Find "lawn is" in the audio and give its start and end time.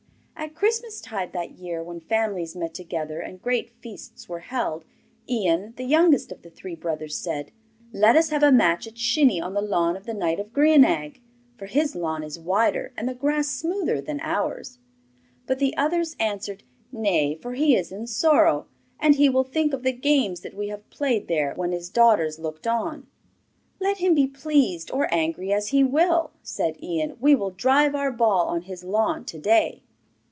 11.95-12.39